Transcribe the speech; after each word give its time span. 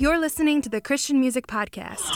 You're 0.00 0.20
listening 0.20 0.62
to 0.62 0.68
the 0.68 0.80
Christian 0.80 1.18
Music 1.18 1.48
Podcast. 1.48 2.14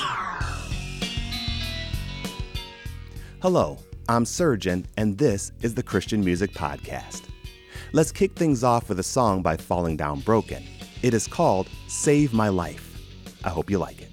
Hello, 3.41 3.77
I'm 4.09 4.25
Surgeon, 4.25 4.87
and 4.97 5.19
this 5.19 5.51
is 5.63 5.75
the 5.75 5.83
Christian 5.83 6.25
Music 6.25 6.53
Podcast. 6.53 7.23
Let's 7.93 8.13
kick 8.13 8.37
things 8.37 8.63
off 8.63 8.89
with 8.89 9.01
a 9.01 9.03
song 9.03 9.43
by 9.43 9.57
Falling 9.57 9.97
Down 9.97 10.21
Broken. 10.21 10.63
It 11.03 11.13
is 11.13 11.27
called 11.27 11.69
Save 11.89 12.33
My 12.33 12.51
Life. 12.51 13.03
I 13.43 13.49
hope 13.49 13.69
you 13.69 13.79
like 13.79 14.01
it. 14.01 14.12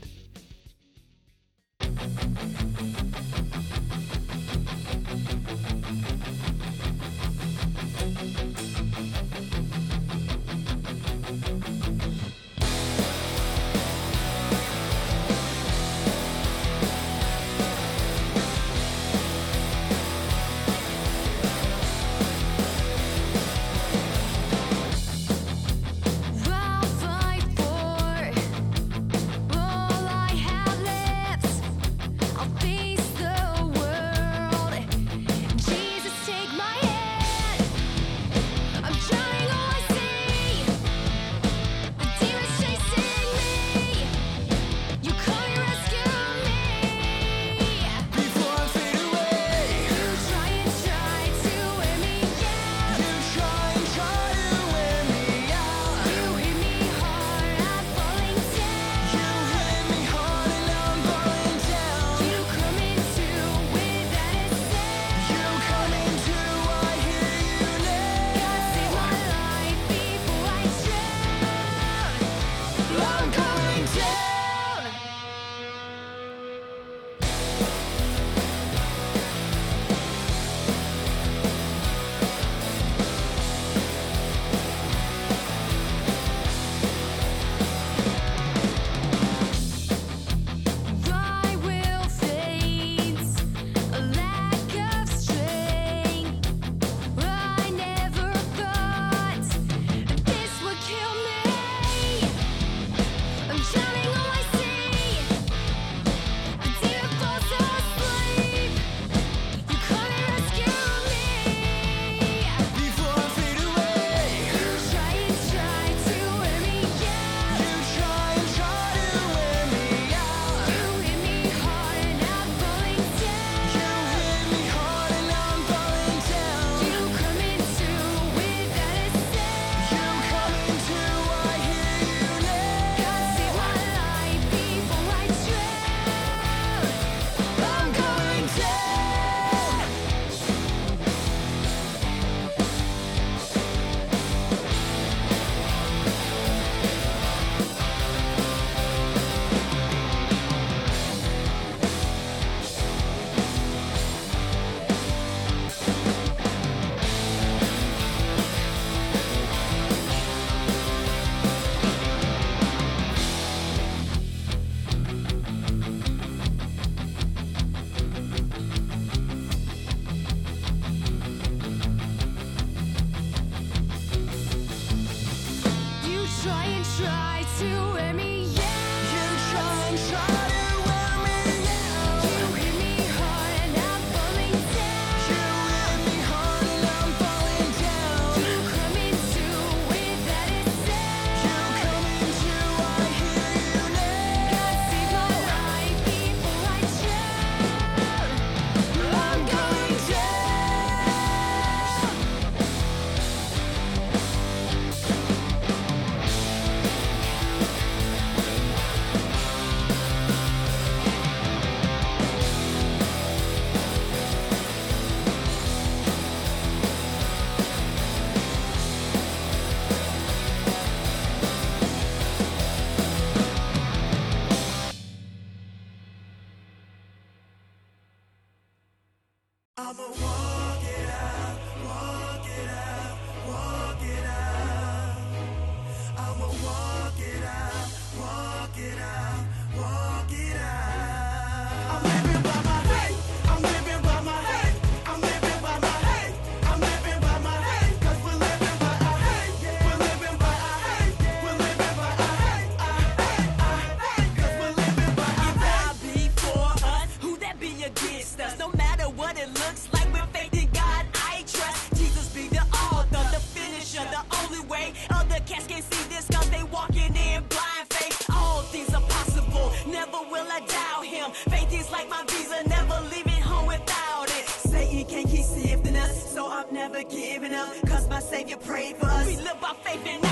you 278.49 278.57
prayed 278.57 278.97
for 278.97 279.05
us. 279.05 279.27
We 279.27 279.35
live 279.37 279.61
by 279.61 279.73
faith 279.83 280.01
and 280.07 280.28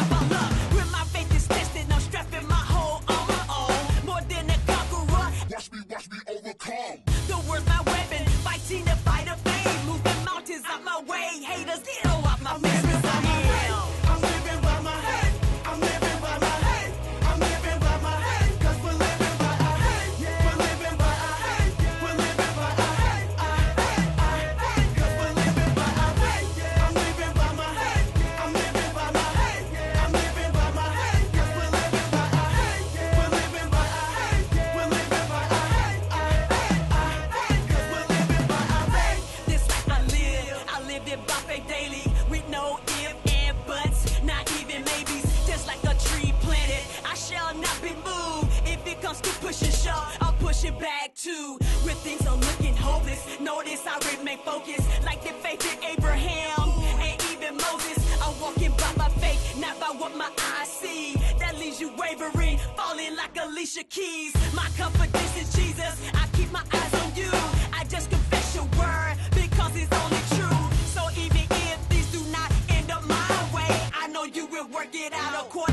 staying 54.37 54.45
focused 54.45 55.05
like 55.05 55.21
the 55.23 55.33
faith 55.41 55.73
in 55.73 55.83
Abraham 55.83 56.69
and 56.99 57.21
even 57.31 57.55
Moses. 57.57 57.97
I'm 58.21 58.39
walking 58.39 58.71
by 58.71 58.91
my 58.97 59.09
faith, 59.09 59.57
not 59.59 59.79
by 59.79 59.87
what 59.97 60.15
my 60.15 60.29
eyes 60.57 60.67
see. 60.67 61.15
That 61.39 61.57
leaves 61.57 61.79
you 61.79 61.91
wavering, 61.97 62.57
falling 62.75 63.15
like 63.15 63.37
Alicia 63.39 63.83
Keys. 63.83 64.33
My 64.55 64.67
confidence 64.77 65.37
is 65.37 65.53
Jesus. 65.53 66.01
I 66.13 66.27
keep 66.33 66.51
my 66.51 66.63
eyes 66.73 66.93
on 66.93 67.15
you. 67.15 67.29
I 67.73 67.83
just 67.89 68.09
confess 68.09 68.55
your 68.55 68.65
word 68.79 69.15
because 69.33 69.75
it's 69.75 69.91
only 69.93 70.23
true. 70.35 70.63
So 70.95 71.01
even 71.19 71.45
if 71.49 71.89
these 71.89 72.11
do 72.11 72.21
not 72.31 72.51
end 72.69 72.91
up 72.91 73.05
my 73.07 73.49
way, 73.53 73.69
I 73.93 74.07
know 74.07 74.23
you 74.23 74.45
will 74.47 74.67
work 74.67 74.93
it 74.93 75.13
out 75.13 75.45
according. 75.45 75.66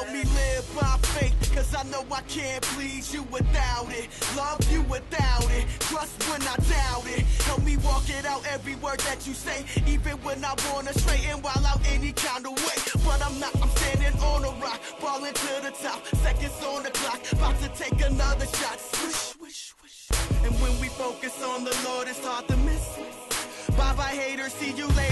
help 0.00 0.12
me 0.12 0.22
live 0.32 0.66
by 0.74 0.96
faith, 1.14 1.52
cause 1.54 1.74
I 1.74 1.82
know 1.90 2.04
I 2.10 2.22
can't 2.22 2.62
please 2.62 3.12
you 3.12 3.22
without 3.24 3.88
it. 3.90 4.08
Love 4.36 4.60
you 4.72 4.82
without 4.82 5.44
it, 5.50 5.66
trust 5.80 6.16
when 6.30 6.40
I 6.42 6.56
doubt 6.56 7.04
it. 7.06 7.24
Help 7.44 7.62
me 7.62 7.76
walk 7.78 8.08
it 8.08 8.24
out 8.24 8.42
every 8.50 8.76
word 8.76 9.00
that 9.00 9.26
you 9.26 9.34
say, 9.34 9.64
even 9.86 10.16
when 10.22 10.42
I 10.44 10.54
wanna 10.72 10.94
straighten 10.94 11.42
while 11.42 11.66
out 11.66 11.80
any 11.88 12.12
kind 12.12 12.46
of 12.46 12.52
way. 12.52 12.78
But 13.04 13.20
I'm 13.26 13.38
not, 13.38 13.54
I'm 13.60 13.68
standing 13.70 14.18
on 14.20 14.44
a 14.44 14.52
rock, 14.62 14.80
falling 15.00 15.34
to 15.34 15.52
the 15.62 15.72
top, 15.82 16.06
seconds 16.24 16.64
on 16.64 16.82
the 16.82 16.90
clock, 16.90 17.20
about 17.32 17.60
to 17.60 17.68
take 17.68 18.00
another 18.02 18.46
shot. 18.46 18.80
Swish, 18.80 19.36
swish, 19.36 19.74
swish. 19.78 20.44
And 20.44 20.52
when 20.62 20.80
we 20.80 20.88
focus 20.88 21.42
on 21.42 21.64
the 21.64 21.76
Lord, 21.84 22.08
it's 22.08 22.24
hard 22.24 22.48
to 22.48 22.56
miss. 22.58 22.86
Bye 23.76 23.94
bye, 23.94 24.16
haters, 24.20 24.54
see 24.54 24.72
you 24.72 24.86
later. 24.88 25.09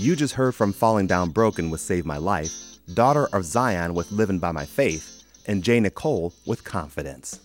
You 0.00 0.16
just 0.16 0.32
heard 0.32 0.54
from 0.54 0.72
Falling 0.72 1.06
Down 1.06 1.28
Broken 1.28 1.68
with 1.68 1.82
Save 1.82 2.06
My 2.06 2.16
Life, 2.16 2.78
Daughter 2.94 3.28
of 3.34 3.44
Zion 3.44 3.92
with 3.92 4.10
Living 4.10 4.38
by 4.38 4.50
My 4.50 4.64
Faith, 4.64 5.24
and 5.46 5.62
J. 5.62 5.78
Nicole 5.78 6.32
with 6.46 6.64
Confidence. 6.64 7.38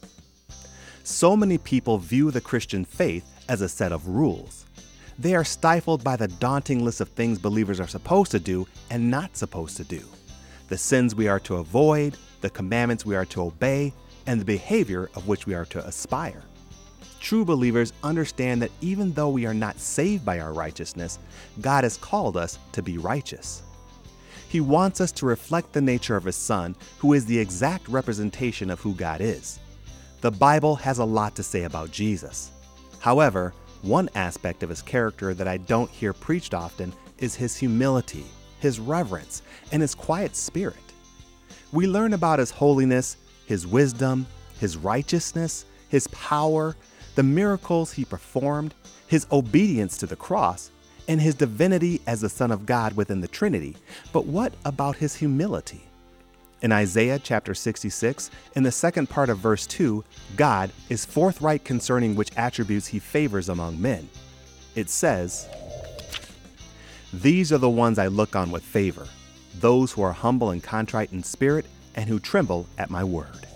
So 1.03 1.35
many 1.35 1.57
people 1.57 1.97
view 1.97 2.31
the 2.31 2.39
Christian 2.39 2.85
faith 2.85 3.29
as 3.49 3.59
a 3.59 3.67
set 3.67 3.91
of 3.91 4.07
rules. 4.07 4.63
They 5.19 5.35
are 5.35 5.43
stifled 5.43 6.01
by 6.01 6.15
the 6.15 6.29
daunting 6.29 6.85
list 6.85 7.01
of 7.01 7.09
things 7.09 7.39
believers 7.39 7.81
are 7.81 7.89
supposed 7.89 8.31
to 8.31 8.39
do 8.39 8.65
and 8.89 9.11
not 9.11 9.35
supposed 9.35 9.75
to 9.75 9.83
do, 9.83 10.03
the 10.69 10.77
sins 10.77 11.13
we 11.13 11.27
are 11.27 11.41
to 11.41 11.57
avoid, 11.57 12.15
the 12.39 12.49
commandments 12.49 13.05
we 13.05 13.17
are 13.17 13.25
to 13.25 13.41
obey, 13.41 13.91
and 14.27 14.39
the 14.39 14.45
behavior 14.45 15.09
of 15.15 15.27
which 15.27 15.45
we 15.45 15.53
are 15.53 15.65
to 15.65 15.85
aspire. 15.85 16.45
True 17.25 17.43
believers 17.43 17.91
understand 18.03 18.61
that 18.61 18.69
even 18.81 19.11
though 19.11 19.29
we 19.29 19.47
are 19.47 19.53
not 19.55 19.79
saved 19.79 20.23
by 20.23 20.39
our 20.39 20.53
righteousness, 20.53 21.17
God 21.59 21.83
has 21.83 21.97
called 21.97 22.37
us 22.37 22.59
to 22.73 22.83
be 22.83 22.99
righteous. 22.99 23.63
He 24.47 24.61
wants 24.61 25.01
us 25.01 25.11
to 25.13 25.25
reflect 25.25 25.73
the 25.73 25.81
nature 25.81 26.15
of 26.15 26.25
His 26.25 26.35
Son, 26.35 26.75
who 26.99 27.13
is 27.13 27.25
the 27.25 27.39
exact 27.39 27.87
representation 27.87 28.69
of 28.69 28.79
who 28.79 28.93
God 28.93 29.21
is. 29.21 29.59
The 30.21 30.29
Bible 30.29 30.75
has 30.75 30.99
a 30.99 31.03
lot 31.03 31.35
to 31.37 31.41
say 31.41 31.63
about 31.63 31.89
Jesus. 31.89 32.51
However, 32.99 33.55
one 33.81 34.07
aspect 34.13 34.61
of 34.61 34.69
his 34.69 34.83
character 34.83 35.33
that 35.33 35.47
I 35.47 35.57
don't 35.57 35.89
hear 35.89 36.13
preached 36.13 36.53
often 36.53 36.93
is 37.17 37.33
his 37.33 37.57
humility, 37.57 38.25
his 38.59 38.79
reverence, 38.79 39.41
and 39.71 39.81
his 39.81 39.95
quiet 39.95 40.35
spirit. 40.35 40.93
We 41.71 41.87
learn 41.87 42.13
about 42.13 42.37
his 42.37 42.51
holiness, 42.51 43.17
his 43.47 43.65
wisdom, 43.65 44.27
his 44.59 44.77
righteousness, 44.77 45.65
his 45.89 46.05
power, 46.09 46.75
the 47.15 47.23
miracles 47.23 47.93
he 47.93 48.05
performed, 48.05 48.73
his 49.07 49.25
obedience 49.31 49.97
to 49.97 50.05
the 50.05 50.15
cross, 50.15 50.71
and 51.07 51.21
his 51.21 51.35
divinity 51.35 52.01
as 52.07 52.21
the 52.21 52.29
Son 52.29 52.51
of 52.51 52.65
God 52.65 52.93
within 52.93 53.21
the 53.21 53.27
Trinity. 53.27 53.75
But 54.11 54.25
what 54.25 54.53
about 54.65 54.97
his 54.97 55.15
humility? 55.15 55.83
In 56.61 56.71
Isaiah 56.71 57.19
chapter 57.19 57.53
66, 57.53 58.31
in 58.55 58.63
the 58.63 58.71
second 58.71 59.09
part 59.09 59.29
of 59.29 59.37
verse 59.37 59.67
2, 59.67 60.03
God 60.35 60.71
is 60.89 61.05
forthright 61.05 61.63
concerning 61.63 62.15
which 62.15 62.35
attributes 62.37 62.87
he 62.87 62.99
favors 62.99 63.49
among 63.49 63.81
men. 63.81 64.09
It 64.73 64.89
says, 64.89 65.47
These 67.13 67.53
are 67.53 67.59
the 67.59 67.69
ones 67.69 67.99
I 67.99 68.07
look 68.07 68.35
on 68.35 68.51
with 68.51 68.63
favor, 68.63 69.07
those 69.59 69.91
who 69.91 70.01
are 70.01 70.13
humble 70.13 70.49
and 70.49 70.63
contrite 70.63 71.13
in 71.13 71.23
spirit, 71.23 71.65
and 71.93 72.09
who 72.09 72.19
tremble 72.19 72.67
at 72.77 72.89
my 72.89 73.03
word. 73.03 73.47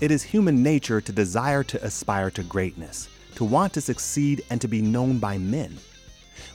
It 0.00 0.10
is 0.10 0.24
human 0.24 0.60
nature 0.60 1.00
to 1.00 1.12
desire 1.12 1.62
to 1.64 1.84
aspire 1.84 2.28
to 2.32 2.42
greatness, 2.42 3.08
to 3.36 3.44
want 3.44 3.72
to 3.74 3.80
succeed, 3.80 4.42
and 4.50 4.60
to 4.60 4.66
be 4.66 4.82
known 4.82 5.18
by 5.18 5.38
men. 5.38 5.78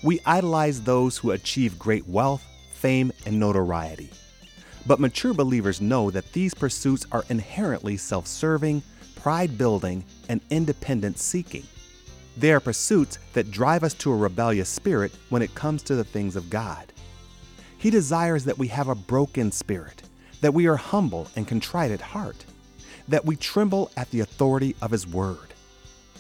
We 0.04 0.20
idolize 0.26 0.82
those 0.82 1.18
who 1.18 1.32
achieve 1.32 1.80
great 1.80 2.06
wealth, 2.08 2.44
fame, 2.74 3.14
and 3.26 3.40
notoriety. 3.40 4.10
But 4.86 5.00
mature 5.00 5.34
believers 5.34 5.80
know 5.80 6.12
that 6.12 6.34
these 6.34 6.54
pursuits 6.54 7.06
are 7.14 7.24
inherently 7.30 7.96
self 7.96 8.28
serving, 8.28 8.84
pride 9.16 9.58
building, 9.58 10.04
and 10.28 10.42
independence 10.50 11.24
seeking. 11.24 11.64
They 12.36 12.52
are 12.52 12.60
pursuits 12.60 13.20
that 13.34 13.52
drive 13.52 13.86
us 13.86 13.94
to 13.96 14.12
a 14.12 14.18
rebellious 14.18 14.70
spirit 14.70 15.14
when 15.30 15.42
it 15.42 15.56
comes 15.56 15.82
to 15.84 15.96
the 15.96 16.04
things 16.04 16.36
of 16.36 16.50
God. 16.50 16.92
He 17.78 17.90
desires 17.90 18.44
that 18.46 18.58
we 18.58 18.68
have 18.68 18.90
a 18.90 18.96
broken 18.96 19.52
spirit, 19.54 20.04
that 20.42 20.54
we 20.54 20.68
are 20.68 20.76
humble 20.76 21.30
and 21.38 21.48
contrite 21.48 21.92
at 21.92 22.02
heart, 22.02 22.46
that 23.10 23.26
we 23.26 23.36
tremble 23.36 23.92
at 23.98 24.10
the 24.12 24.22
authority 24.22 24.76
of 24.82 24.92
His 24.92 25.06
Word. 25.06 25.54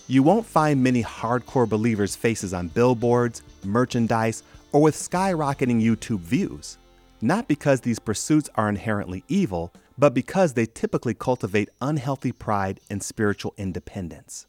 You 0.08 0.24
won't 0.24 0.46
find 0.46 0.84
many 0.84 1.03
hardcore 1.03 1.69
believers' 1.69 2.15
faces 2.15 2.53
on 2.53 2.67
billboards, 2.69 3.43
merchandise, 3.63 4.43
or 4.72 4.81
with 4.81 4.96
skyrocketing 4.96 5.84
YouTube 5.84 6.19
views. 6.19 6.77
Not 7.22 7.48
because 7.48 7.81
these 7.81 8.00
pursuits 8.00 8.50
are 8.55 8.69
inherently 8.69 9.24
evil, 9.27 9.72
but 9.98 10.13
because 10.13 10.53
they 10.53 10.65
typically 10.65 11.13
cultivate 11.13 11.69
unhealthy 11.81 12.31
pride 12.31 12.79
and 12.89 13.03
spiritual 13.03 13.53
independence. 13.58 14.48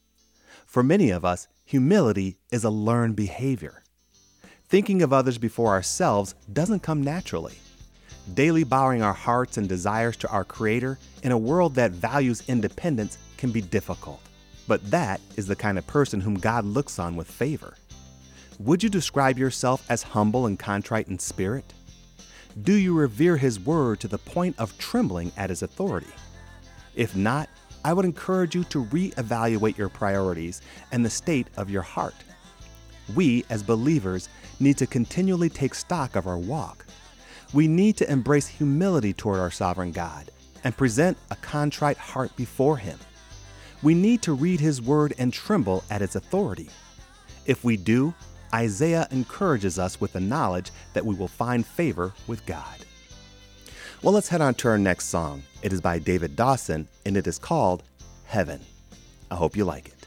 For 0.65 0.83
many 0.83 1.11
of 1.11 1.25
us, 1.25 1.49
humility 1.65 2.39
is 2.51 2.65
a 2.65 2.71
learned 2.71 3.17
behavior. 3.17 3.83
Thinking 4.69 5.03
of 5.03 5.13
others 5.13 5.37
before 5.37 5.73
ourselves 5.73 6.37
doesn't 6.53 6.81
come 6.81 7.03
naturally. 7.03 7.59
Daily 8.35 8.65
bowing 8.65 9.03
our 9.03 9.15
hearts 9.15 9.57
and 9.57 9.69
desires 9.69 10.17
to 10.19 10.29
our 10.29 10.45
Creator 10.45 10.99
in 11.23 11.33
a 11.33 11.39
world 11.39 11.75
that 11.75 11.91
values 11.91 12.45
independence 12.49 13.19
can 13.37 13.51
be 13.51 13.61
difficult. 13.61 14.21
But 14.69 14.89
that 14.91 15.21
is 15.37 15.47
the 15.47 15.57
kind 15.57 15.79
of 15.79 15.87
person 15.87 16.21
whom 16.21 16.35
God 16.35 16.65
looks 16.65 16.99
on 16.99 17.17
with 17.17 17.31
favor. 17.31 17.75
Would 18.59 18.83
you 18.83 18.91
describe 18.91 19.39
yourself 19.39 19.85
as 19.89 20.03
humble 20.03 20.47
and 20.47 20.59
contrite 20.59 21.09
in 21.09 21.19
spirit? 21.19 21.73
Do 22.63 22.75
you 22.75 22.97
revere 22.97 23.37
His 23.37 23.59
Word 23.59 24.01
to 24.01 24.09
the 24.09 24.19
point 24.19 24.55
of 24.59 24.77
trembling 24.79 25.33
at 25.37 25.51
His 25.51 25.63
authority? 25.63 26.13
If 26.95 27.17
not, 27.17 27.49
I 27.85 27.95
would 27.95 28.05
encourage 28.05 28.55
you 28.55 28.65
to 28.65 28.85
reevaluate 28.85 29.79
your 29.79 29.89
priorities 29.89 30.61
and 30.93 31.05
the 31.05 31.11
state 31.11 31.49
of 31.57 31.71
your 31.71 31.83
heart. 31.83 32.15
We, 33.15 33.45
as 33.49 33.63
believers, 33.63 34.29
need 34.61 34.77
to 34.79 34.87
continually 34.87 35.49
take 35.49 35.75
stock 35.75 36.15
of 36.15 36.27
our 36.27 36.39
walk. 36.39 36.85
We 37.53 37.67
need 37.67 37.97
to 37.97 38.11
embrace 38.11 38.47
humility 38.47 39.13
toward 39.13 39.41
our 39.41 39.51
sovereign 39.51 39.91
God 39.91 40.31
and 40.63 40.77
present 40.77 41.19
a 41.31 41.37
contrite 41.37 41.97
heart 41.97 42.35
before 42.37 42.77
Him. 42.77 42.99
We 43.83 43.95
need 43.95 44.23
to 44.23 44.35
read 44.35 44.61
His 44.61 44.81
Word 44.81 45.15
and 45.19 45.33
tremble 45.33 45.83
at 45.91 46.03
its 46.03 46.15
authority. 46.15 46.69
If 47.47 47.65
we 47.65 47.77
do, 47.77 48.15
Isaiah 48.55 49.09
encourages 49.11 49.79
us 49.79 50.01
with 50.01 50.13
the 50.13 50.21
knowledge 50.21 50.71
that 50.93 51.05
we 51.05 51.15
will 51.15 51.29
find 51.29 51.67
favor 51.67 52.13
with 52.27 52.47
God. 52.47 52.85
Well, 54.03 54.15
let's 54.15 54.29
head 54.29 54.41
on 54.41 54.55
to 54.55 54.69
our 54.69 54.79
next 54.79 55.07
song. 55.07 55.43
It 55.63 55.73
is 55.73 55.81
by 55.81 55.99
David 55.99 56.37
Dawson 56.37 56.89
and 57.05 57.17
it 57.17 57.27
is 57.27 57.39
called 57.39 57.83
Heaven. 58.25 58.61
I 59.31 59.35
hope 59.35 59.57
you 59.57 59.65
like 59.65 59.89
it. 59.89 60.00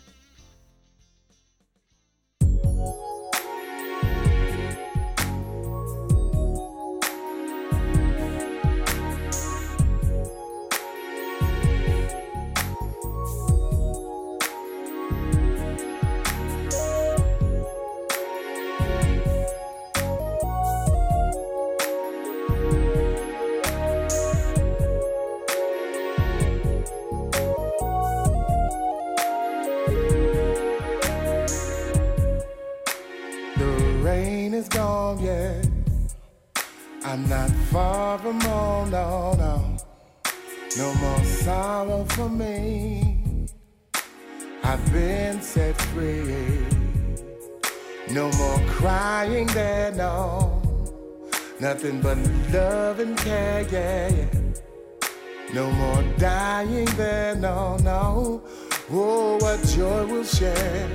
Nothing 51.84 52.02
but 52.02 52.18
love 52.54 53.00
and 53.02 53.18
care, 53.18 53.68
yeah, 53.70 54.08
yeah. 54.08 55.54
No 55.54 55.70
more 55.70 56.02
dying 56.18 56.86
there, 56.96 57.36
no, 57.36 57.76
no. 57.84 58.42
Oh, 58.90 59.38
what 59.42 59.62
joy 59.68 60.06
we'll 60.06 60.24
share. 60.24 60.90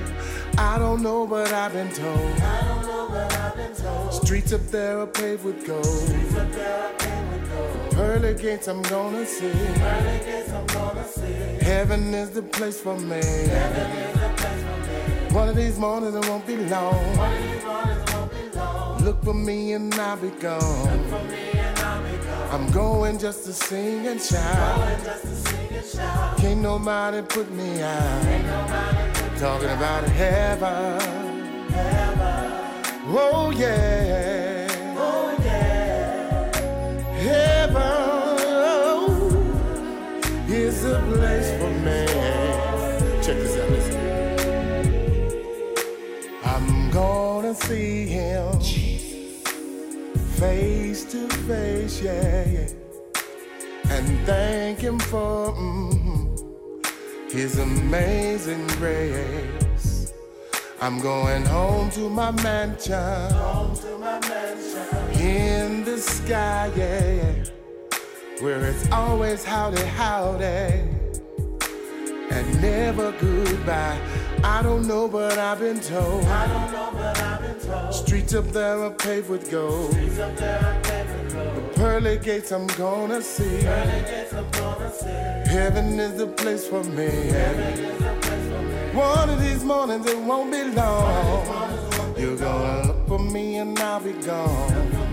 I 0.57 0.79
don't 0.79 1.03
know, 1.03 1.27
but 1.27 1.53
I've 1.53 1.75
been 1.75 1.91
told. 1.91 2.19
I 2.41 2.65
don't 2.69 2.87
know, 2.87 3.07
but 3.11 3.37
I've 3.37 3.55
been 3.55 3.75
told. 3.75 4.15
Streets 4.15 4.55
up 4.55 4.63
there 4.69 4.99
are 5.01 5.07
paved 5.07 5.45
with 5.45 5.67
gold. 5.67 5.85
Streets 5.85 6.37
up 6.37 6.53
there 6.53 6.83
are 6.83 6.95
paved 6.95 7.33
with 7.33 7.51
gold. 7.53 7.91
Pearly 7.91 8.35
gates 8.35 8.67
I'm 8.67 8.81
gonna 8.81 9.27
see. 9.27 9.53
Pearly 9.53 10.19
gates 10.25 10.51
I'm 10.53 10.67
gonna 10.69 11.05
see. 11.07 11.67
Heaven 11.67 12.15
is 12.15 12.31
the 12.31 12.43
place 12.43 12.81
for 12.81 12.97
me. 12.99 13.21
Heaven 13.21 13.91
is 13.93 14.21
the 14.23 14.29
place 14.39 14.63
for 14.63 14.79
me. 14.87 15.35
One 15.35 15.49
of 15.51 15.57
these 15.57 15.79
mornings 15.79 16.15
it 16.15 16.27
won't 16.27 16.47
be 16.47 16.57
long. 16.57 16.95
One 17.19 17.35
of 17.35 17.43
these 17.43 17.65
mornings 17.65 17.88
for 19.29 19.35
me 19.35 19.75
and 19.75 19.95
I'll 19.97 20.17
be 20.17 20.31
gone. 20.41 21.05
I'm 22.51 22.71
going 22.73 23.19
just 23.19 23.45
to 23.45 23.53
sing 23.53 24.07
and 24.07 24.19
shout. 24.19 24.99
Can't 26.39 26.63
nobody 26.63 27.21
put 27.21 27.51
me 27.53 27.83
out. 27.83 28.23
Talking 29.39 29.69
about 29.69 30.05
heaven. 30.05 31.03
Oh 33.07 33.53
yeah. 33.55 34.67
Oh 34.97 35.37
yeah. 35.45 36.51
Heaven 37.27 37.99
is 40.49 40.85
a 40.85 41.01
place 41.13 41.51
for 41.59 41.71
me. 41.87 42.07
Check 43.25 43.37
this 43.43 43.57
out, 43.61 43.71
listen. 43.75 43.99
I'm 46.45 46.91
gonna 46.91 47.55
see 47.55 48.07
him. 48.07 48.58
Face 50.39 51.05
to 51.05 51.29
face, 51.47 52.01
yeah, 52.03 52.49
yeah. 52.49 52.69
And 53.91 54.27
thank 54.27 54.79
Him 54.79 54.99
for 54.99 55.53
mm, 55.53 57.31
His 57.31 57.59
amazing 57.59 58.67
grace. 58.79 60.13
I'm 60.81 61.01
going 61.01 61.45
home 61.45 61.91
to 61.91 62.09
my 62.09 62.31
mansion, 62.31 63.31
home 63.33 63.75
to 63.77 63.99
my 63.99 64.21
mansion 64.21 65.21
in 65.21 65.85
the 65.85 65.99
sky, 65.99 66.71
yeah, 66.77 67.13
yeah. 67.15 67.45
Where 68.41 68.65
it's 68.67 68.91
always 68.93 69.43
howdy, 69.43 69.83
howdy 69.83 70.99
and 72.31 72.63
never 72.63 73.13
goodbye. 73.13 73.99
I 74.45 74.63
don't 74.63 74.87
know, 74.87 75.09
but 75.09 75.39
I've 75.39 75.59
been 75.61 75.81
told. 75.81 76.25
I 76.25 76.47
don't 76.47 76.73
know, 76.73 76.91
but 76.93 77.21
I've 77.21 77.41
been 77.41 77.61
told. 77.61 77.95
Streets 77.95 78.35
up 78.35 78.47
there 78.47 78.79
are 78.83 78.91
paved 78.91 79.29
with 79.29 79.51
gold. 79.51 79.93
Streets 79.93 80.19
up 80.19 80.37
there 80.37 80.65
are 80.65 80.81
paved 80.83 81.11
with 81.15 81.35
gold. 81.35 81.57
The 81.57 81.81
pearly 81.81 82.19
gates 82.19 82.53
I'm 82.53 82.67
gonna 82.69 83.23
see. 83.23 83.63
Pearly 83.63 84.01
gates 84.03 84.33
I'm 84.35 84.51
gonna 84.51 84.93
see. 84.93 85.53
Heaven 85.53 85.99
is 85.99 86.19
the 86.19 86.27
place 86.27 86.67
for 86.67 86.85
me. 86.85 87.07
Heaven 87.07 87.79
is 87.85 87.99
the 87.99 88.19
place 88.21 88.47
for 88.51 88.63
me. 88.63 88.99
One 88.99 89.31
of 89.31 89.41
these 89.41 89.65
mornings 89.65 90.07
it 90.07 90.19
won't 90.19 90.51
be 90.53 90.65
long. 90.65 92.17
You're 92.17 92.37
gonna 92.37 92.89
look 92.89 93.09
for 93.09 93.19
me 93.19 93.57
and 93.59 93.79
I'll 93.79 94.01
be 94.01 94.13
gone. 94.13 95.09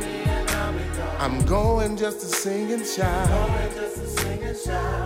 I'm 1.19 1.43
going 1.45 1.97
just 1.97 2.19
to 2.21 2.25
sing 2.27 2.71
and 2.73 2.85
shout. 2.85 3.27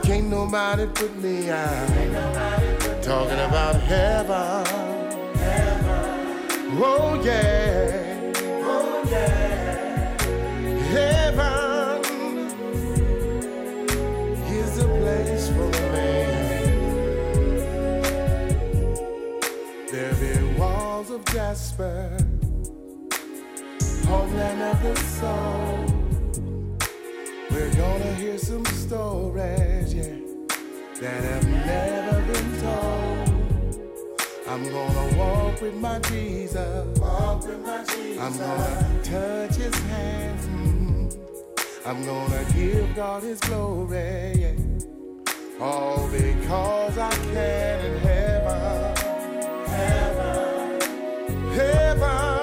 Can't 0.03 0.27
nobody 0.27 0.87
put 0.87 1.15
me 1.21 1.49
out. 1.49 2.78
Talking 3.09 3.39
about 3.39 3.75
heaven. 3.81 4.65
Oh 6.79 7.19
yeah. 7.25 8.31
Oh 8.63 9.03
yeah. 9.09 10.21
Heaven 10.93 12.03
is 14.45 14.77
a 14.77 14.85
place 14.85 15.49
for 15.49 15.71
me. 15.93 16.17
There 19.91 20.13
be 20.13 20.33
walls 20.59 21.09
of 21.09 21.25
jasper, 21.25 22.15
homeland 24.07 24.61
of 24.61 24.83
the 24.83 24.95
soul. 25.17 25.85
We're 27.49 27.73
gonna 27.73 28.13
hear 28.13 28.37
some 28.37 28.65
stories, 28.65 29.95
yeah, 29.95 30.18
that 31.01 31.23
have 31.23 31.47
never 31.47 32.21
been 32.33 32.61
told. 32.61 33.47
I'm 34.47 34.63
gonna 34.71 35.17
walk 35.17 35.61
with 35.61 35.75
my 35.75 35.99
Jesus. 35.99 36.99
Walk 36.99 37.45
with 37.47 37.61
my 37.65 37.83
Jesus. 37.85 38.19
I'm 38.19 38.37
gonna 38.37 39.03
touch 39.03 39.55
his 39.55 39.75
hands. 39.75 40.45
mm. 40.47 41.19
I'm 41.85 42.05
gonna 42.05 42.45
give 42.53 42.95
God 42.95 43.23
his 43.23 43.39
glory. 43.41 44.57
All 45.61 46.09
because 46.09 46.97
I 46.97 47.11
can 47.11 47.85
in 47.85 47.99
heaven. 47.99 48.95
Heaven. 49.67 49.67
Heaven. 49.67 50.81
Heaven, 51.53 52.38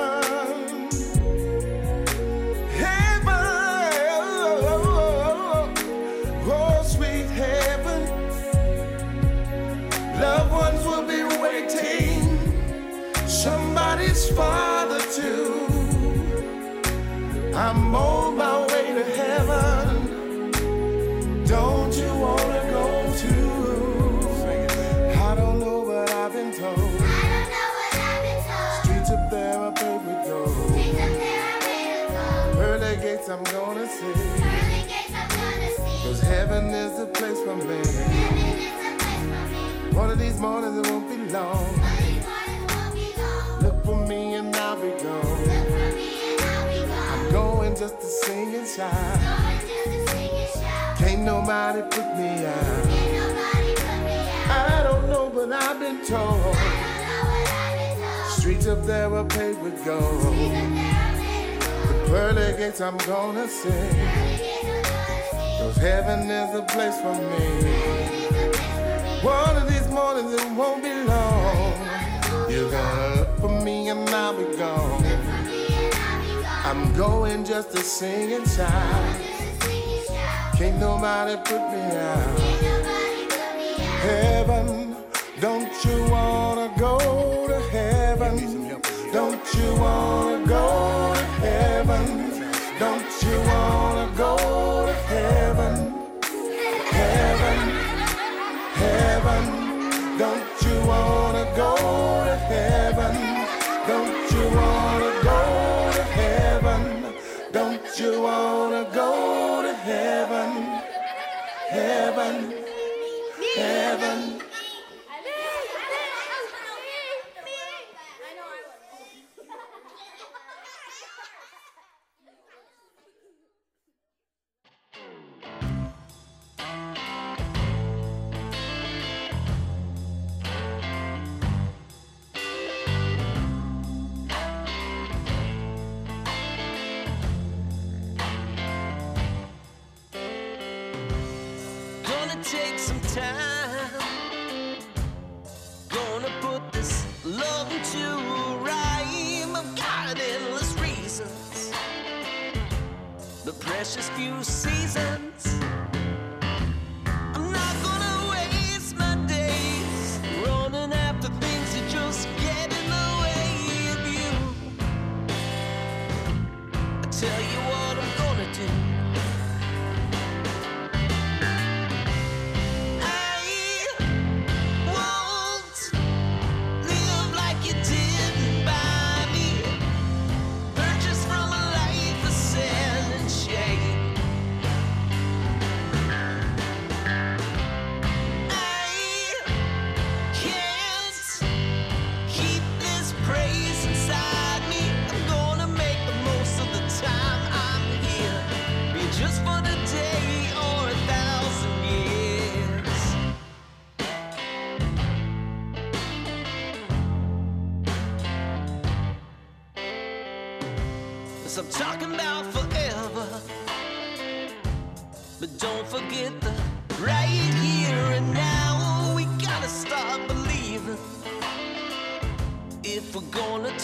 father 14.37 15.01
too. 15.19 15.67
I'm 17.55 17.95
on 17.95 18.37
my 18.37 18.61
way 18.71 18.87
to 18.99 19.05
heaven. 19.21 19.87
Don't 21.47 21.95
you 21.97 22.11
wanna 22.25 22.63
go 22.77 22.85
too? 23.23 23.51
I 25.29 25.35
don't 25.41 25.59
know, 25.59 25.87
but 25.87 26.11
I've 26.11 26.33
been 26.35 26.53
told. 26.53 26.79
I 26.79 27.23
don't 27.33 27.49
know 27.55 27.69
what 27.79 27.93
I've 28.11 28.23
been 28.27 28.41
told. 28.49 28.77
Streets 28.85 29.11
up 29.17 29.25
there 29.31 29.57
are 29.59 29.73
paved 29.73 30.05
with 30.07 30.23
gold. 30.29 30.51
Streets 30.69 31.01
of 31.07 31.13
there 31.23 31.43
are 31.51 31.61
paved 31.67 32.59
Pearly 32.59 32.95
gates 33.05 33.29
I'm 33.31 33.43
gonna 33.45 33.87
see. 33.89 34.17
Cause 36.05 36.21
heaven 36.21 36.65
is 36.85 36.99
the 36.99 37.07
place 37.07 37.41
for 37.41 37.57
me. 37.57 37.81
One 39.97 40.11
of 40.11 40.19
these 40.19 40.39
mornings 40.39 40.77
it 40.77 40.93
won't 40.93 41.09
be 41.09 41.17
long. 41.33 42.06
Shout. 48.67 49.21
Can't 50.99 51.23
nobody 51.23 51.83
put 51.83 52.17
me 52.17 52.45
out. 52.45 52.87
I 54.51 54.83
don't 54.83 55.09
know, 55.09 55.31
but 55.33 55.53
I've 55.53 55.79
been 55.79 56.05
told. 56.05 56.57
Streets 58.31 58.67
up 58.67 58.85
there 58.85 59.13
are 59.15 59.25
paved 59.25 59.63
with 59.63 59.85
gold. 59.85 60.21
The 60.21 62.05
pearly 62.07 62.57
gates 62.57 62.81
I'm 62.81 62.97
gonna 62.99 63.47
sing. 63.47 63.97
Cause 65.59 65.77
heaven 65.77 66.29
is 66.29 66.53
the 66.53 66.63
place 66.63 67.01
for 67.01 67.15
me. 67.15 67.47
One 69.23 69.57
of 69.57 69.69
these 69.69 69.89
mornings 69.89 70.33
it 70.33 70.51
won't 70.53 70.83
be 70.83 70.93
long. 71.05 71.73
You're 72.51 72.71
gonna 72.71 73.17
look 73.17 73.39
for 73.39 73.65
me 73.65 73.89
and 73.89 74.09
I'll 74.11 74.37
be 74.37 74.57
gone. 74.57 75.36
I'm 76.69 76.93
going 76.95 77.45
just 77.45 77.71
to 77.77 77.79
sing 77.79 78.33
and 78.33 78.45
shout. 78.45 79.21
Can't 80.57 80.81
nobody 80.81 81.37
put 81.37 81.63
me 81.71 81.97
out. 81.97 82.41
Heaven, 84.03 84.97
don't 85.41 85.73
you 85.85 86.11
wanna 86.11 86.75
go 86.77 86.99
to 87.47 87.61
heaven? 87.71 88.83
Don't 89.13 89.55
you 89.55 89.75
wanna 89.77 90.45
go 90.45 91.15
to 91.15 91.25
heaven? 91.47 92.05
Don't 92.81 93.13
you 93.23 93.39
wanna 93.53 94.13
go 94.17 94.37
to 94.87 94.93
heaven? 95.15 95.95
Heaven, 96.99 97.59
heaven, 98.83 99.45
don't 100.19 100.63
you 100.67 100.77
wanna 100.85 101.47
go 101.55 101.77
to 102.25 102.37
heaven? 102.51 103.15
Don't 103.87 104.33
you 104.33 104.57
wanna 104.57 104.76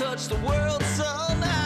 touch 0.02 0.26
the 0.26 0.34
world 0.44 0.82
somehow, 0.82 1.61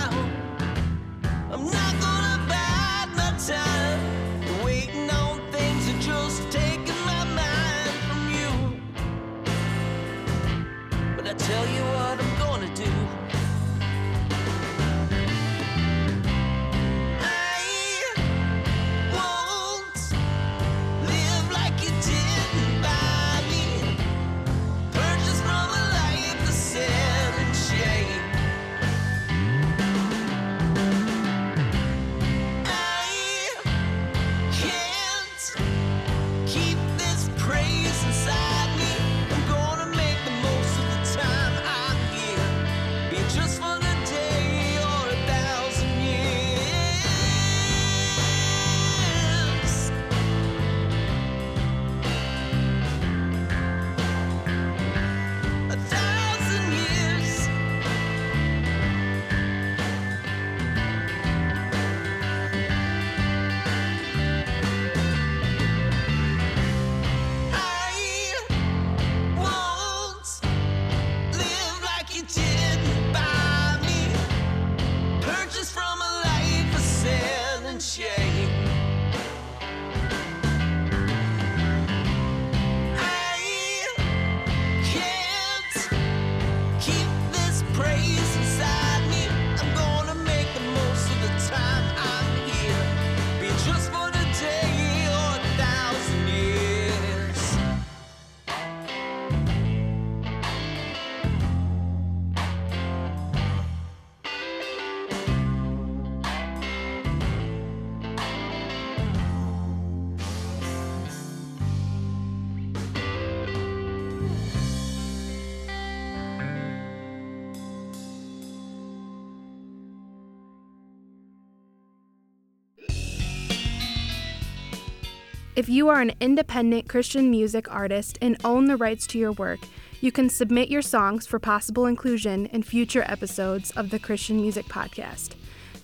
If 125.57 125.71
you 125.71 125.89
are 125.89 126.03
an 126.03 126.13
independent 126.21 126.87
Christian 126.87 127.31
music 127.31 127.73
artist 127.73 128.19
and 128.21 128.37
own 128.45 128.67
the 128.67 128.77
rights 128.77 129.07
to 129.07 129.19
your 129.19 129.33
work, 129.33 129.61
you 130.03 130.13
can 130.13 130.29
submit 130.29 130.69
your 130.69 130.83
songs 130.83 131.27
for 131.27 131.39
possible 131.39 131.87
inclusion 131.87 132.45
in 132.47 132.63
future 132.63 133.05
episodes 133.09 133.71
of 133.71 133.89
the 133.89 133.99
Christian 133.99 134.37
Music 134.37 134.67
Podcast. 134.67 135.31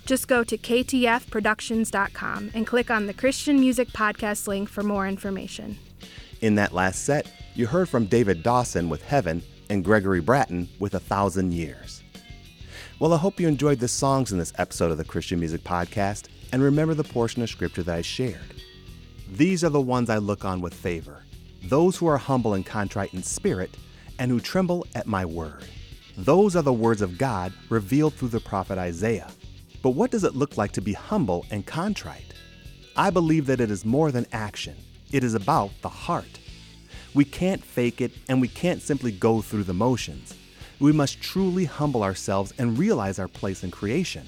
Just 0.04 0.28
go 0.28 0.44
to 0.44 0.58
ktfproductions.com 0.58 2.50
and 2.52 2.66
click 2.66 2.90
on 2.90 3.06
the 3.06 3.14
Christian 3.14 3.58
Music 3.58 3.88
Podcast 3.88 4.46
link 4.46 4.68
for 4.68 4.82
more 4.82 5.08
information. 5.08 5.78
In 6.42 6.54
that 6.56 6.74
last 6.74 7.06
set, 7.06 7.32
you 7.54 7.66
heard 7.66 7.88
from 7.88 8.04
David 8.04 8.42
Dawson 8.42 8.90
with 8.90 9.02
Heaven 9.02 9.42
and 9.70 9.82
Gregory 9.82 10.20
Bratton 10.20 10.68
with 10.80 10.92
A 10.96 11.00
Thousand 11.00 11.54
Years. 11.54 12.02
Well, 12.98 13.14
I 13.14 13.16
hope 13.16 13.40
you 13.40 13.48
enjoyed 13.48 13.78
the 13.78 13.88
songs 13.88 14.32
in 14.32 14.38
this 14.38 14.52
episode 14.58 14.90
of 14.90 14.98
the 14.98 15.04
Christian 15.04 15.40
Music 15.40 15.64
Podcast 15.64 16.26
and 16.52 16.62
remember 16.62 16.92
the 16.92 17.04
portion 17.04 17.40
of 17.40 17.48
scripture 17.48 17.82
that 17.84 17.96
I 17.96 18.02
shared. 18.02 18.62
These 19.30 19.64
are 19.64 19.70
the 19.70 19.80
ones 19.80 20.10
I 20.10 20.18
look 20.18 20.44
on 20.44 20.60
with 20.60 20.74
favor 20.74 21.22
those 21.64 21.96
who 21.96 22.06
are 22.08 22.18
humble 22.18 22.54
and 22.54 22.66
contrite 22.66 23.14
in 23.14 23.22
spirit 23.22 23.76
and 24.18 24.30
who 24.30 24.40
tremble 24.40 24.86
at 24.94 25.06
my 25.06 25.24
word. 25.24 25.64
Those 26.16 26.56
are 26.56 26.62
the 26.62 26.72
words 26.72 27.02
of 27.02 27.18
God 27.18 27.52
revealed 27.68 28.14
through 28.14 28.28
the 28.28 28.40
prophet 28.40 28.78
Isaiah. 28.78 29.30
But 29.82 29.90
what 29.90 30.10
does 30.10 30.24
it 30.24 30.36
look 30.36 30.56
like 30.56 30.72
to 30.72 30.80
be 30.80 30.92
humble 30.92 31.46
and 31.50 31.64
contrite? 31.64 32.34
I 32.96 33.10
believe 33.10 33.46
that 33.46 33.60
it 33.60 33.70
is 33.70 33.84
more 33.84 34.10
than 34.10 34.26
action, 34.32 34.76
it 35.12 35.24
is 35.24 35.34
about 35.34 35.70
the 35.82 35.88
heart. 35.88 36.38
We 37.14 37.24
can't 37.24 37.62
fake 37.62 38.00
it 38.00 38.12
and 38.28 38.40
we 38.40 38.48
can't 38.48 38.82
simply 38.82 39.12
go 39.12 39.40
through 39.40 39.64
the 39.64 39.74
motions. 39.74 40.34
We 40.80 40.92
must 40.92 41.20
truly 41.20 41.64
humble 41.64 42.02
ourselves 42.02 42.52
and 42.58 42.78
realize 42.78 43.18
our 43.18 43.28
place 43.28 43.62
in 43.62 43.70
creation. 43.70 44.26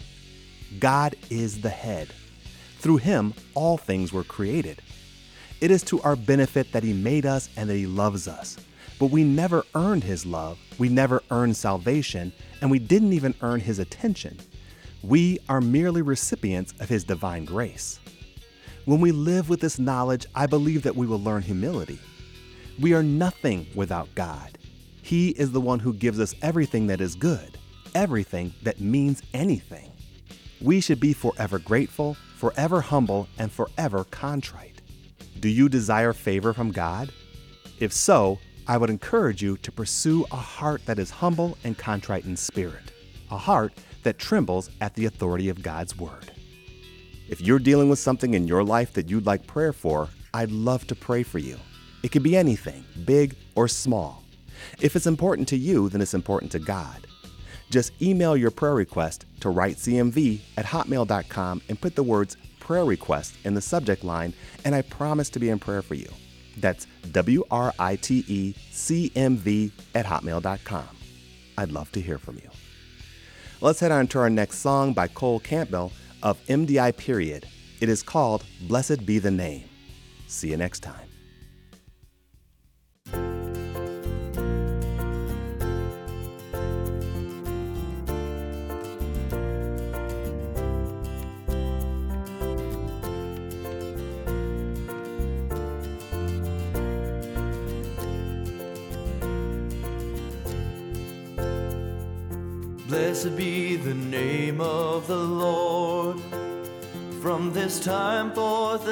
God 0.79 1.17
is 1.31 1.61
the 1.61 1.71
head. 1.71 2.09
Through 2.85 2.99
him, 2.99 3.33
all 3.55 3.79
things 3.79 4.13
were 4.13 4.25
created. 4.25 4.83
It 5.63 5.71
is 5.71 5.83
to 5.85 6.03
our 6.03 6.17
benefit 6.17 6.71
that 6.73 6.83
he 6.83 6.93
made 6.93 7.25
us 7.25 7.49
and 7.57 7.71
that 7.71 7.77
he 7.77 7.87
loves 7.87 8.29
us. 8.29 8.59
But 8.99 9.07
we 9.07 9.25
never 9.25 9.65
earned 9.75 10.05
his 10.05 10.27
love, 10.27 10.59
we 10.77 10.91
never 10.91 11.23
earned 11.31 11.57
salvation, 11.57 12.31
and 12.61 12.71
we 12.71 12.79
didn't 12.79 13.15
even 13.15 13.35
earn 13.41 13.61
his 13.61 13.79
attention. 13.79 14.37
We 15.03 15.39
are 15.49 15.63
merely 15.63 16.03
recipients 16.03 16.75
of 16.79 16.91
his 16.91 17.05
divine 17.05 17.47
grace. 17.47 18.01
When 18.85 19.01
we 19.01 19.13
live 19.13 19.49
with 19.49 19.61
this 19.63 19.79
knowledge, 19.79 20.27
I 20.35 20.45
believe 20.45 20.83
that 20.83 20.95
we 20.95 21.07
will 21.07 21.23
learn 21.23 21.41
humility. 21.41 21.99
We 22.79 22.93
are 22.93 23.03
nothing 23.03 23.67
without 23.75 24.15
God. 24.15 24.59
He 25.01 25.31
is 25.31 25.53
the 25.53 25.61
one 25.63 25.79
who 25.79 25.95
gives 25.95 26.21
us 26.21 26.35
everything 26.43 26.89
that 26.89 27.01
is 27.01 27.15
good, 27.15 27.57
everything 27.95 28.53
that 28.63 28.79
means 28.79 29.23
anything. 29.33 29.91
We 30.61 30.83
should 30.83 31.01
be 31.01 31.15
forever 31.15 31.59
grateful, 31.59 32.19
forever 32.45 32.83
humble, 32.83 33.27
and 33.39 33.51
forever 33.51 34.05
contrite. 34.05 34.83
Do 35.41 35.49
you 35.49 35.67
desire 35.67 36.13
favor 36.13 36.53
from 36.53 36.73
God? 36.73 37.11
If 37.81 37.91
so, 37.91 38.39
I 38.67 38.77
would 38.77 38.91
encourage 38.91 39.43
you 39.43 39.57
to 39.57 39.73
pursue 39.73 40.27
a 40.31 40.37
heart 40.37 40.85
that 40.85 40.99
is 40.99 41.11
humble 41.11 41.57
and 41.65 41.79
contrite 41.79 42.27
in 42.27 42.37
spirit, 42.37 42.93
a 43.31 43.39
heart 43.39 43.73
that 44.03 44.19
trembles 44.19 44.69
at 44.83 44.93
the 44.93 45.07
authority 45.07 45.49
of 45.49 45.63
God's 45.63 45.97
word. 45.97 46.33
If 47.31 47.41
you're 47.41 47.59
dealing 47.59 47.89
with 47.89 47.99
something 47.99 48.35
in 48.35 48.47
your 48.47 48.63
life 48.63 48.93
that 48.93 49.09
you'd 49.09 49.25
like 49.25 49.47
prayer 49.47 49.73
for, 49.73 50.11
I'd 50.35 50.51
love 50.51 50.87
to 50.89 50.95
pray 50.95 51.23
for 51.23 51.39
you. 51.39 51.57
It 52.03 52.13
could 52.13 52.23
be 52.23 52.37
anything, 52.37 52.85
big 53.07 53.37
or 53.55 53.69
small. 53.69 54.23
If 54.83 54.97
it's 54.97 55.07
important 55.07 55.49
to 55.49 55.57
you, 55.57 55.89
then 55.89 56.03
it's 56.03 56.13
important 56.13 56.53
to 56.53 56.59
God. 56.59 57.07
Just 57.71 58.01
email 58.03 58.37
your 58.37 58.51
prayer 58.51 58.75
request 58.75 59.27
to 59.41 59.49
writecmv 59.49 60.41
at 60.57 60.65
hotmail.com 60.65 61.63
and 61.69 61.81
put 61.81 61.95
the 61.95 62.03
words 62.03 62.37
prayer 62.61 62.85
request 62.85 63.37
in 63.45 63.55
the 63.55 63.61
subject 63.61 64.05
line, 64.05 64.33
and 64.65 64.75
I 64.75 64.83
promise 64.83 65.29
to 65.31 65.39
be 65.39 65.51
in 65.51 65.59
prayer 65.59 65.83
for 65.83 65.95
you. 65.95 66.09
That's 66.57 66.87
W 67.13 67.45
R 67.51 67.73
I 67.79 67.97
T 67.97 68.25
E 68.27 68.55
C 68.71 69.13
M 69.15 69.37
V 69.37 69.73
at 69.95 70.07
hotmail.com. 70.07 70.89
I'd 71.59 71.73
love 71.73 71.91
to 71.93 72.01
hear 72.01 72.19
from 72.19 72.37
you. 72.37 72.51
Let's 73.61 73.81
head 73.81 73.93
on 73.93 74.07
to 74.09 74.19
our 74.19 74.31
next 74.31 74.59
song 74.59 74.93
by 74.93 75.09
Cole 75.09 75.41
Campbell 75.41 75.93
of 76.23 76.39
MDI 76.47 76.97
Period. 76.97 77.47
It 77.81 77.89
is 77.89 78.03
called 78.03 78.45
Blessed 78.63 79.05
Be 79.05 79.19
the 79.19 79.31
Name. 79.31 79.69
See 80.27 80.51
you 80.51 80.57
next 80.57 80.81
time. 80.81 81.14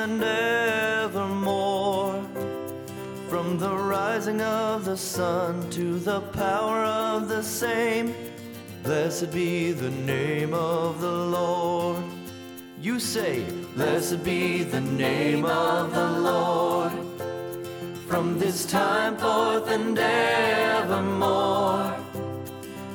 And 0.03 0.23
evermore. 0.25 2.21
From 3.29 3.57
the 3.57 3.71
rising 3.71 4.41
of 4.43 4.85
the 4.85 4.97
sun 4.97 5.71
to 5.71 6.01
the 6.01 6.21
power 6.33 6.83
of 6.83 7.29
the 7.29 7.43
same, 7.43 8.13
blessed 8.83 9.31
be 9.33 9.71
the 9.71 9.91
name 9.91 10.55
of 10.55 11.01
the 11.01 11.13
Lord. 11.39 12.03
You 12.81 12.99
say, 12.99 13.45
Blessed 13.77 14.25
be 14.25 14.65
the 14.65 14.81
name 14.81 15.45
of 15.45 15.95
the 15.95 16.11
Lord. 16.11 16.93
From 18.09 18.41
this 18.41 18.67
time 18.67 19.17
forth 19.17 19.69
and 19.69 19.97
evermore. 19.97 21.95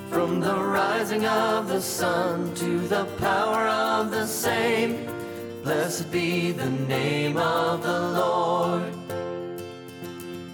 From 0.10 0.42
the 0.42 0.62
rising 0.62 1.26
of 1.26 1.70
the 1.70 1.82
sun 1.82 2.54
to 2.56 2.80
the 2.80 3.06
power 3.18 3.66
of 3.66 4.12
the 4.12 4.28
same, 4.28 5.17
blessed 5.68 6.10
be 6.14 6.54
the 6.54 6.70
name 6.88 7.36
of 7.36 7.84
the 7.84 8.00
Lord. 8.00 8.94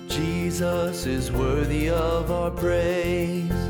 Jesus 0.07 1.05
is 1.05 1.31
worthy 1.31 1.91
of 1.91 2.31
our 2.31 2.49
praise. 2.49 3.61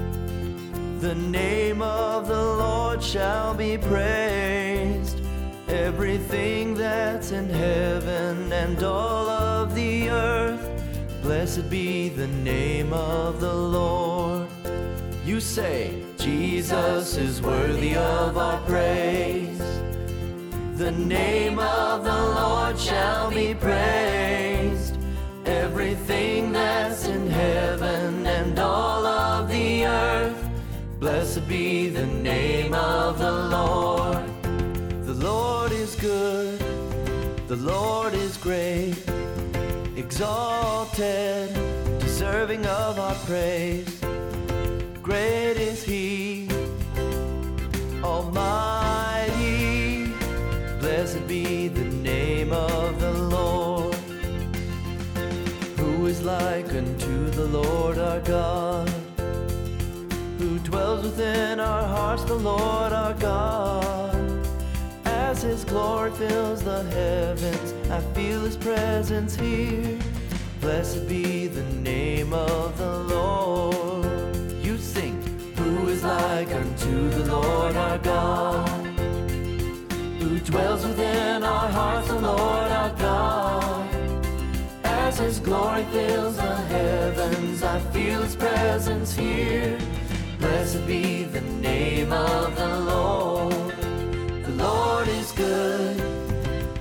The 1.02 1.16
name 1.16 1.82
of 1.82 2.30
the 2.30 2.46
Lord 2.64 3.04
shall 3.04 3.54
be 3.54 3.78
praised. 3.78 5.20
Everything 5.68 6.76
that's 6.76 7.32
in 7.32 7.50
heaven 7.50 8.54
and 8.54 8.82
all 8.82 9.28
of 9.28 9.76
the 9.76 10.10
earth, 10.12 10.66
blessed 11.22 11.70
be 11.70 12.08
the 12.08 12.28
name 12.28 12.94
of 12.94 13.42
the 13.42 13.54
Lord. 13.54 14.48
You 15.26 15.42
say, 15.42 16.02
Jesus 16.18 17.18
is 17.18 17.42
worthy 17.42 17.98
of 17.98 18.38
our 18.38 18.62
praise. 18.62 19.53
The 20.84 20.92
name 20.92 21.60
of 21.60 22.04
the 22.04 22.12
Lord 22.12 22.78
shall 22.78 23.30
be 23.30 23.56
praised. 23.56 24.98
Everything 25.46 26.52
that's 26.52 27.08
in 27.08 27.30
heaven 27.30 28.28
and 28.28 28.60
all 28.60 29.06
of 29.06 29.48
the 29.48 29.86
earth, 29.86 30.50
blessed 31.00 31.48
be 31.48 31.88
the 31.88 32.06
name 32.06 32.74
of 32.74 33.18
the 33.18 33.32
Lord. 33.32 34.28
The 35.06 35.14
Lord 35.14 35.72
is 35.72 35.96
good, 35.96 36.60
the 37.48 37.56
Lord 37.56 38.14
is 38.14 38.36
great, 38.36 38.98
exalted, 39.96 41.54
deserving 42.00 42.66
of 42.66 43.00
our 43.00 43.16
praise. 43.26 44.02
Great 45.02 45.56
is 45.56 45.82
He, 45.82 46.50
Almighty. 48.04 49.03
Be 51.34 51.68
the 51.68 51.86
name 51.86 52.54
of 52.54 53.00
the 53.00 53.12
Lord. 53.12 53.96
Who 55.80 56.06
is 56.06 56.22
like 56.22 56.72
unto 56.72 57.32
the 57.32 57.46
Lord 57.46 57.98
our 57.98 58.20
God? 58.20 58.88
Who 60.38 60.60
dwells 60.60 61.02
within 61.02 61.60
our 61.60 61.88
hearts, 61.88 62.24
the 62.26 62.36
Lord 62.36 62.94
our 62.94 63.16
God? 63.16 64.16
As 65.06 65.42
His 65.42 65.66
glory 65.66 66.12
fills 66.12 66.62
the 66.64 66.84
heavens, 66.84 67.74
I 67.90 68.00
feel 68.14 68.42
His 68.42 68.56
presence 68.56 69.36
here. 69.36 69.98
Blessed 70.62 71.10
be 71.10 71.48
the 71.48 71.64
name 71.82 72.32
of 72.32 72.78
the 72.78 73.00
Lord. 73.16 74.52
You 74.64 74.78
sing, 74.78 75.20
Who 75.58 75.88
is 75.88 76.04
like 76.04 76.52
unto 76.52 77.10
the 77.10 77.26
Lord 77.26 77.76
our 77.76 77.98
God? 77.98 78.83
Dwells 80.54 80.86
within 80.86 81.44
our 81.44 81.68
hearts, 81.68 82.10
the 82.10 82.20
Lord 82.20 82.72
our 82.72 82.92
God? 82.92 83.90
As 84.84 85.18
His 85.18 85.40
glory 85.40 85.84
fills 85.86 86.36
the 86.36 86.56
heavens, 86.56 87.64
I 87.64 87.80
feel 87.92 88.22
His 88.22 88.36
presence 88.36 89.16
here. 89.16 89.80
Blessed 90.38 90.86
be 90.86 91.24
the 91.24 91.42
name 91.42 92.14
of 92.14 92.56
the 92.56 92.80
Lord. 92.82 93.74
The 94.46 94.52
Lord 94.52 95.08
is 95.08 95.32
good, 95.32 95.98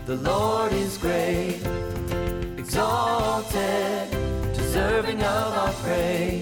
the 0.04 0.16
Lord 0.16 0.74
is 0.74 0.98
great, 0.98 1.62
exalted, 2.58 4.10
deserving 4.52 5.22
of 5.22 5.56
our 5.56 5.72
praise. 5.82 6.41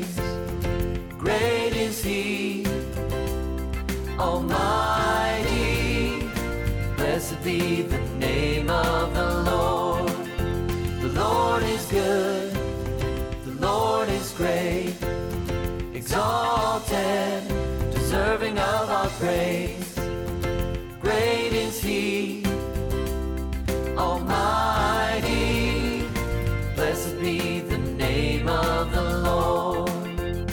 Exalted, 16.80 17.92
deserving 17.92 18.58
of 18.58 18.90
our 18.90 19.08
praise. 19.20 19.98
Great 21.00 21.52
is 21.52 21.82
He, 21.82 22.44
Almighty. 23.96 25.28
Blessed 26.74 27.20
be 27.20 27.60
the 27.60 27.78
name 27.78 28.48
of 28.48 28.92
the 28.92 29.02
Lord. 29.18 30.52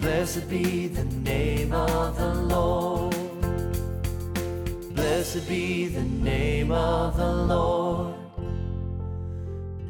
Blessed 0.00 0.48
be 0.48 0.88
the 0.88 1.04
name 1.04 1.72
of 1.72 2.16
the 2.16 2.34
Lord. 2.34 3.14
Blessed 4.94 5.48
be 5.48 5.88
the 5.88 6.02
name 6.02 6.72
of 6.72 7.16
the 7.16 7.32
Lord. 7.32 8.14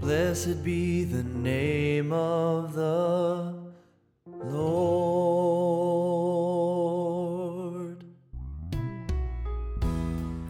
Blessed 0.01 0.65
be 0.65 1.05
the 1.05 1.23
name 1.23 2.13
of 2.13 2.75
the 2.75 3.55
Lord. 4.27 5.10